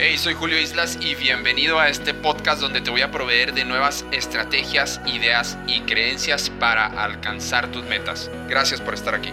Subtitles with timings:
[0.00, 3.64] Hey, soy Julio Islas y bienvenido a este podcast donde te voy a proveer de
[3.64, 8.30] nuevas estrategias, ideas y creencias para alcanzar tus metas.
[8.48, 9.30] Gracias por estar aquí.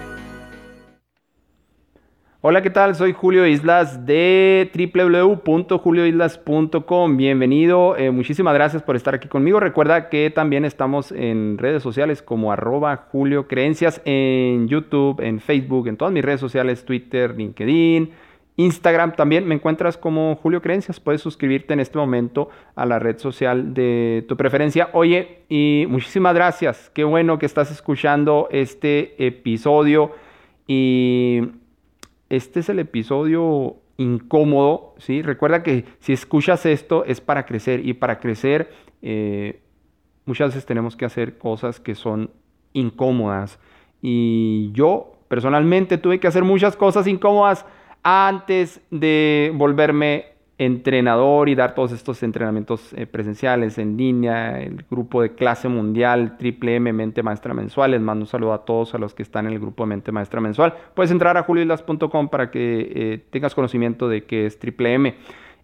[2.41, 2.95] Hola, ¿qué tal?
[2.95, 7.15] Soy Julio Islas de www.julioislas.com.
[7.15, 9.59] Bienvenido, eh, muchísimas gracias por estar aquí conmigo.
[9.59, 15.87] Recuerda que también estamos en redes sociales como arroba Julio Creencias en YouTube, en Facebook,
[15.87, 18.24] en todas mis redes sociales, Twitter, LinkedIn
[18.57, 20.99] Instagram también me encuentras como Julio Creencias.
[20.99, 24.89] Puedes suscribirte en este momento a la red social de tu preferencia.
[24.93, 26.89] Oye, y muchísimas gracias.
[26.93, 30.13] Qué bueno que estás escuchando este episodio.
[30.67, 31.41] Y
[32.29, 35.21] este es el episodio incómodo, ¿sí?
[35.21, 39.61] Recuerda que si escuchas esto es para crecer y para crecer eh,
[40.25, 42.31] muchas veces tenemos que hacer cosas que son
[42.73, 43.59] incómodas.
[44.01, 47.65] Y yo personalmente tuve que hacer muchas cosas incómodas
[48.07, 50.25] antes de volverme
[50.59, 56.37] entrenador y dar todos estos entrenamientos eh, presenciales en línea, el grupo de clase mundial
[56.37, 57.91] Triple M Mente Maestra Mensual.
[57.91, 60.11] Les mando un saludo a todos a los que están en el grupo de Mente
[60.11, 60.75] Maestra Mensual.
[60.93, 65.15] Puedes entrar a julioislas.com para que eh, tengas conocimiento de qué es Triple M.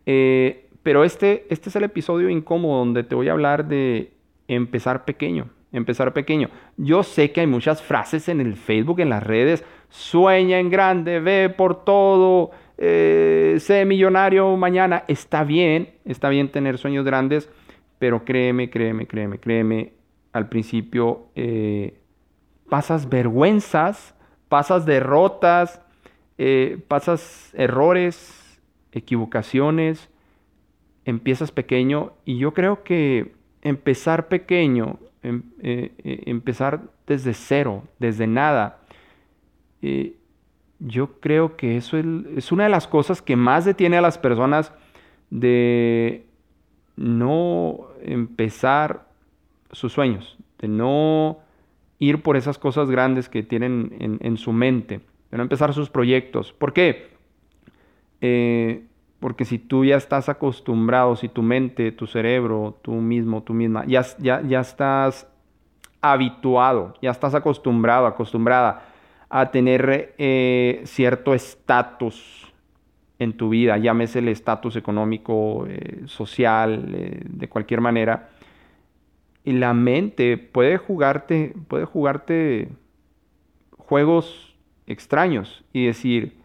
[0.07, 4.13] Eh, pero este, este es el episodio incómodo donde te voy a hablar de
[4.47, 5.47] empezar pequeño.
[5.71, 6.49] Empezar pequeño.
[6.77, 11.19] Yo sé que hay muchas frases en el Facebook, en las redes, sueña en grande,
[11.19, 15.03] ve por todo, eh, sé millonario mañana.
[15.07, 17.49] Está bien, está bien tener sueños grandes,
[17.99, 19.93] pero créeme, créeme, créeme, créeme,
[20.33, 21.99] al principio eh,
[22.69, 24.15] pasas vergüenzas,
[24.49, 25.81] pasas derrotas,
[26.37, 28.59] eh, pasas errores,
[28.91, 30.09] equivocaciones,
[31.05, 38.79] empiezas pequeño y yo creo que empezar pequeño, em, empezar desde cero, desde nada,
[39.81, 40.15] eh,
[40.79, 44.73] yo creo que eso es, una de las cosas que más detiene a las personas
[45.29, 46.25] de
[46.95, 49.07] no empezar
[49.71, 51.39] sus sueños, de no
[51.99, 56.51] ir por esas cosas grandes que tienen en, su mente, de no empezar sus proyectos.
[56.51, 57.11] ¿Por qué?
[58.21, 58.83] Eh,
[59.21, 63.85] porque si tú ya estás acostumbrado, si tu mente, tu cerebro, tú mismo, tú misma,
[63.85, 65.27] ya, ya, ya estás
[66.01, 68.81] habituado, ya estás acostumbrado, acostumbrada
[69.29, 72.51] a tener eh, cierto estatus
[73.19, 78.29] en tu vida, llámese el estatus económico, eh, social, eh, de cualquier manera.
[79.43, 82.69] Y la mente puede jugarte, puede jugarte
[83.77, 84.55] juegos
[84.87, 86.40] extraños y decir,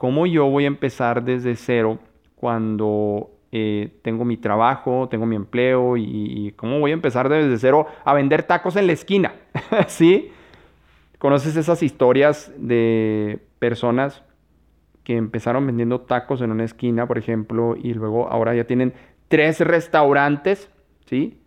[0.00, 1.98] ¿cómo yo voy a empezar desde cero
[2.34, 7.86] cuando tengo mi trabajo, tengo mi empleo y, y, cómo voy a empezar desde cero
[8.02, 9.34] a vender tacos en la esquina?
[9.88, 10.32] ¿Sí?
[11.18, 14.22] ¿Conoces esas historias de personas
[15.04, 18.94] que empezaron vendiendo tacos en una esquina, por ejemplo, y luego ahora ya tienen
[19.28, 20.70] tres restaurantes,
[21.04, 21.42] ¿sí?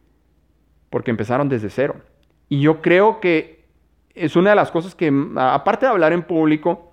[0.92, 1.96] Porque empezaron desde cero.
[2.50, 3.66] Y yo creo que
[4.14, 6.93] es una de las cosas que, aparte de hablar en público,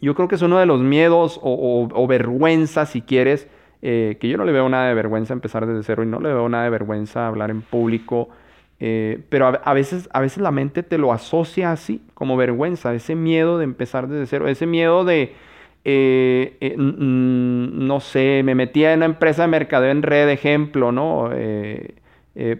[0.00, 3.48] yo creo que es uno de los miedos o, vergüenza, si quieres,
[3.82, 6.28] eh, que yo no le veo nada de vergüenza empezar desde cero y no le
[6.28, 8.28] veo nada de vergüenza hablar en público.
[8.78, 13.14] Eh, pero a, veces, a veces la mente te lo asocia así, como vergüenza, ese
[13.14, 15.34] miedo de empezar desde cero, ese miedo de,
[15.84, 21.30] eh, eh, no sé, me metía en una empresa de mercadeo en red, ejemplo, ¿no?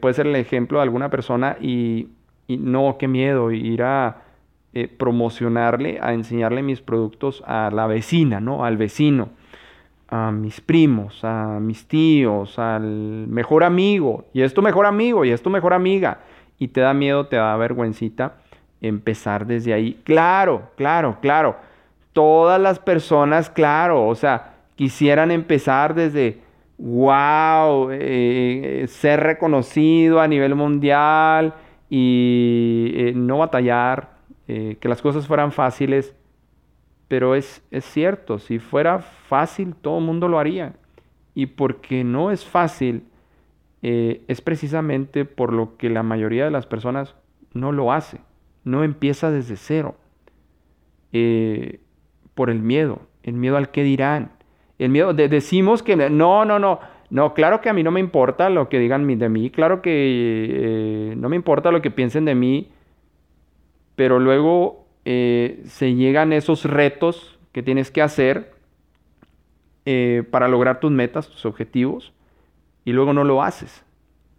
[0.00, 2.08] puede ser el ejemplo de alguna persona y,
[2.46, 4.22] y no, qué miedo, ir a
[4.98, 8.64] promocionarle, a enseñarle mis productos a la vecina, ¿no?
[8.64, 9.30] Al vecino
[10.08, 15.30] a mis primos, a mis tíos, al mejor amigo, y es tu mejor amigo, y
[15.30, 16.18] es tu mejor amiga,
[16.58, 18.34] y te da miedo, te da vergüencita
[18.80, 20.00] empezar desde ahí.
[20.04, 21.56] Claro, claro, claro.
[22.12, 26.40] Todas las personas, claro, o sea, quisieran empezar desde,
[26.78, 31.54] wow, eh, ser reconocido a nivel mundial
[31.90, 34.15] y eh, no batallar,
[34.48, 36.14] eh, que las cosas fueran fáciles
[37.08, 40.74] pero es, es cierto, si fuera fácil, todo el mundo lo haría.
[41.34, 43.04] Y porque no es fácil,
[43.82, 47.14] eh, es precisamente por lo que la mayoría de las personas
[47.52, 48.18] no lo hace.
[48.64, 49.96] No empieza desde cero.
[51.12, 51.80] Eh,
[52.34, 54.32] por el miedo, el miedo al que dirán.
[54.78, 58.00] El miedo, de, decimos que no, no, no, no, claro que a mí no me
[58.00, 62.34] importa lo que digan de mí, claro que no me importa lo que piensen de
[62.34, 62.68] mí,
[63.96, 68.52] pero luego eh, se llegan esos retos que tienes que hacer
[69.86, 72.12] eh, para lograr tus metas, tus objetivos,
[72.84, 73.84] y luego no lo haces.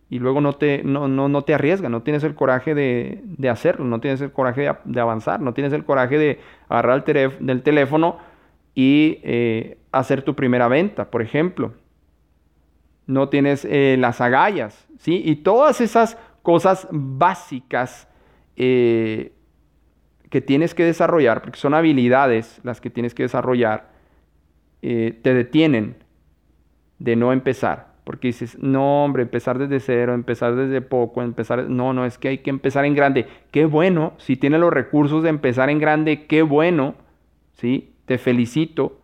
[0.09, 3.49] Y luego no te, no, no, no te arriesgas, no tienes el coraje de, de
[3.49, 6.39] hacerlo, no tienes el coraje de, avanzar, no tienes el coraje de
[6.69, 8.17] agarrar el del teléfono
[8.73, 11.73] y eh, hacer tu primera venta, por ejemplo.
[13.05, 15.21] No tienes las agallas, ¿sí?
[15.25, 18.07] Y todas esas cosas básicas
[20.29, 23.89] que tienes que desarrollar, porque son habilidades las que tienes que desarrollar,
[24.81, 25.95] te detienen
[26.99, 27.87] de no empezar.
[28.03, 31.69] Porque dices, no, hombre, empezar desde cero, empezar desde poco, empezar.
[31.69, 33.27] No, no, es que hay que empezar en grande.
[33.51, 36.95] Qué bueno, si tienes los recursos de empezar en grande, qué bueno,
[37.55, 37.93] ¿sí?
[38.05, 39.01] Te felicito.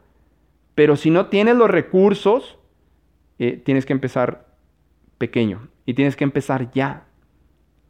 [0.73, 2.57] Pero si no tienes los recursos,
[3.39, 4.47] eh, tienes que empezar
[5.17, 7.03] pequeño y tienes que empezar ya,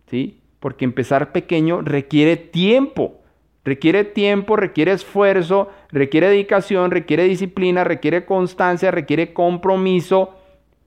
[0.08, 0.42] ¿sí?
[0.60, 3.22] Porque empezar pequeño requiere tiempo.
[3.66, 10.36] Requiere tiempo, requiere esfuerzo, requiere dedicación, requiere disciplina, requiere constancia, requiere compromiso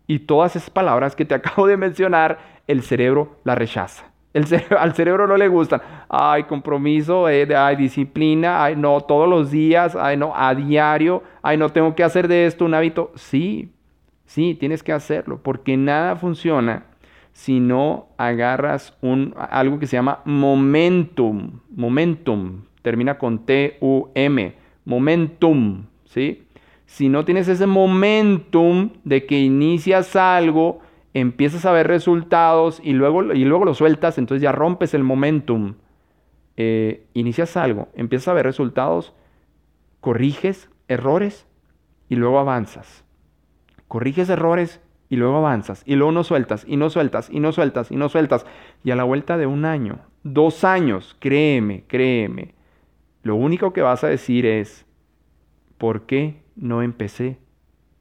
[0.06, 4.10] y todas esas palabras que te acabo de mencionar, el cerebro la rechaza.
[4.34, 4.44] El
[4.78, 5.80] al cerebro no le gustan.
[6.10, 11.56] Ay, compromiso, eh, ay, disciplina, ay, no, todos los días, ay, no, a diario, ay,
[11.56, 13.12] no tengo que hacer de esto un hábito.
[13.14, 13.72] Sí,
[14.26, 16.84] sí, tienes que hacerlo, porque nada funciona
[17.36, 21.60] si no agarras un, algo que se llama momentum.
[21.68, 24.54] Momentum, termina con T-U-M,
[24.86, 26.46] momentum, ¿sí?
[26.86, 30.80] si no tienes ese momentum de que inicias algo,
[31.12, 35.74] empiezas a ver resultados y luego, y luego lo sueltas, entonces ya rompes el momentum.
[36.56, 39.12] Eh, inicias algo, empiezas a ver resultados,
[40.00, 41.46] corriges errores
[42.08, 43.04] y luego avanzas.
[43.88, 47.90] Corriges errores y luego avanzas y luego no sueltas y no sueltas y no sueltas
[47.90, 48.46] y no sueltas.
[48.84, 52.54] Y a la vuelta de un año, dos años, créeme, créeme,
[53.22, 54.86] lo único que vas a decir es,
[55.78, 57.38] ¿por qué no empecé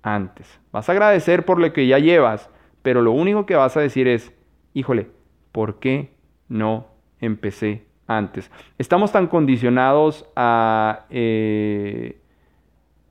[0.05, 0.59] antes.
[0.71, 2.49] Vas a agradecer por lo que ya llevas,
[2.81, 4.31] pero lo único que vas a decir es,
[4.73, 5.09] híjole,
[5.51, 6.11] ¿por qué
[6.47, 6.87] no
[7.19, 8.51] empecé antes?
[8.77, 12.19] Estamos tan condicionados a eh,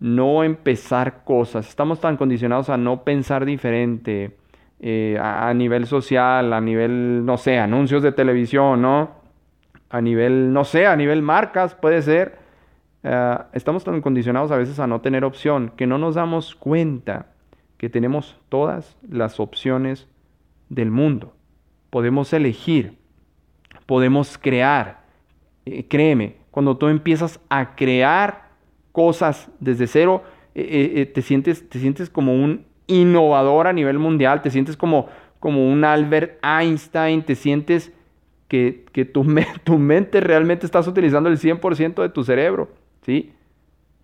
[0.05, 4.37] no empezar cosas, estamos tan condicionados a no pensar diferente
[4.79, 9.13] eh, a, nivel social, a nivel, no sé, anuncios de televisión, ¿no?
[9.89, 12.37] A nivel, no sé, a nivel marcas, puede ser
[13.03, 17.29] eh, estamos tan condicionados a veces a no tener opción que no nos damos cuenta
[17.79, 20.07] que tenemos todas las opciones
[20.69, 21.35] del mundo.
[21.89, 22.99] Podemos elegir,
[23.87, 25.05] podemos crear.
[25.65, 28.44] Eh, créeme, cuando tú empiezas a crear
[28.95, 30.23] cosas desde cero,
[30.55, 35.09] eh, te, sientes, te sientes como un innovador a nivel mundial, te sientes como,
[35.41, 37.93] como un Albert Einstein, te sientes
[38.47, 39.27] que, que tu,
[39.65, 42.69] tu mente realmente estás utilizando el 100% de tu cerebro.
[43.03, 43.33] ¿sí?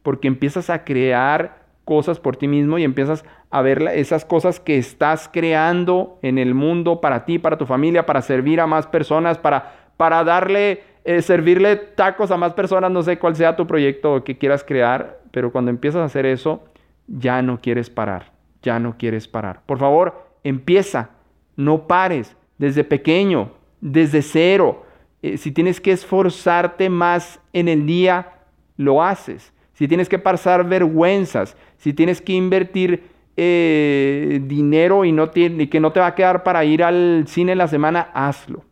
[0.02, 4.76] Porque empiezas a crear cosas por ti mismo y empiezas a ver esas cosas que
[4.76, 9.38] estás creando en el mundo para ti, para tu familia, para servir a más personas,
[9.38, 14.22] para, para darle, eh, servirle tacos a más personas, no sé cuál sea tu proyecto
[14.24, 16.64] que quieras crear, pero cuando empiezas a hacer eso,
[17.06, 18.32] ya no quieres parar,
[18.62, 19.62] ya no quieres parar.
[19.66, 21.10] Por favor, empieza,
[21.56, 24.84] no pares, desde pequeño, desde cero.
[25.22, 28.32] Eh, si tienes que esforzarte más en el día,
[28.76, 29.52] lo haces.
[29.72, 33.04] Si tienes que pasar vergüenzas, si tienes que invertir
[33.36, 37.54] eh, dinero y, no y que no te va a quedar para ir al cine
[37.54, 38.64] la semana, hazlo.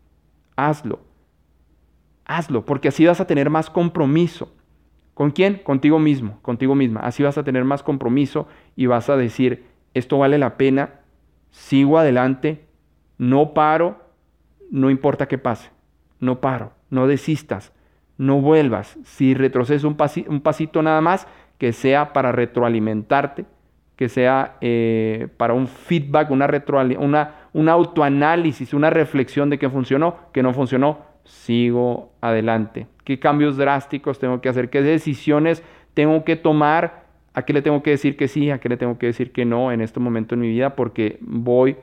[0.57, 1.08] Hazlo.
[2.29, 4.55] Hazlo, porque así vas a tener más compromiso.
[5.15, 5.57] ¿Con quién?
[5.57, 7.01] Contigo mismo, contigo misma.
[7.01, 8.47] Así vas a tener más compromiso
[8.77, 9.65] y vas a decir,
[9.95, 11.01] esto vale la pena,
[11.51, 12.67] sigo adelante,
[13.17, 13.99] no paro,
[14.71, 15.71] no importa qué pase,
[16.21, 17.73] no paro, no desistas,
[18.17, 18.97] no vuelvas.
[19.03, 19.97] Si retrocedes un,
[20.29, 21.27] un pasito nada más,
[21.59, 23.45] que sea para retroalimentarte,
[23.97, 26.49] que sea eh, para un feedback, una,
[27.01, 32.87] una, un autoanálisis, una reflexión de qué funcionó, qué no funcionó, sigo adelante.
[33.05, 34.71] ¿Qué cambios drásticos tengo que hacer?
[34.71, 35.63] ¿Qué decisiones
[35.95, 37.05] tengo que tomar?
[37.35, 38.51] ¿A qué le tengo que decir que sí?
[38.51, 40.75] ¿A qué le tengo que decir que no en este momento en mi vida?
[40.75, 41.77] Porque voy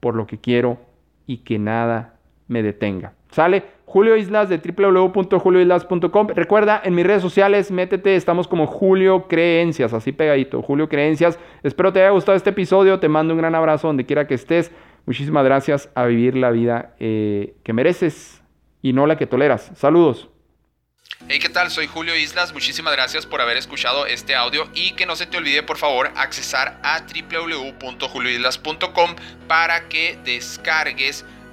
[0.00, 0.78] por lo que quiero
[1.26, 2.14] y que nada
[2.46, 3.14] me detenga.
[3.30, 3.64] ¿Sale?
[3.86, 6.28] Julio Islas de www.julioislas.com.
[6.28, 11.40] Recuerda, en mis redes sociales, métete, estamos como Julio Creencias, así pegadito, Julio Creencias.
[11.62, 14.70] Espero te haya gustado este episodio, te mando un gran abrazo donde quiera que estés.
[15.06, 18.39] Muchísimas gracias a vivir la vida eh, que mereces
[18.82, 19.70] y no la que toleras.
[19.76, 20.28] Saludos.
[21.28, 21.70] Hey, ¿qué tal?
[21.70, 22.52] Soy Julio Islas.
[22.52, 26.10] Muchísimas gracias por haber escuchado este audio y que no se te olvide, por favor,
[26.16, 31.24] accesar a www.julioislas.com para que descargues